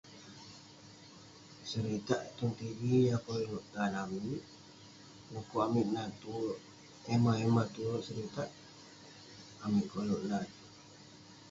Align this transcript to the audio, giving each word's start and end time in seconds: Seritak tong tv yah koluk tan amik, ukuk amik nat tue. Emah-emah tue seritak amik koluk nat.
Seritak 1.69 2.21
tong 2.37 2.53
tv 2.59 2.79
yah 3.07 3.19
koluk 3.25 3.63
tan 3.73 3.91
amik, 4.03 4.43
ukuk 5.39 5.63
amik 5.67 5.87
nat 5.95 6.11
tue. 6.21 6.51
Emah-emah 7.13 7.67
tue 7.75 7.91
seritak 8.05 8.49
amik 9.65 9.87
koluk 9.93 10.21
nat. 10.31 10.47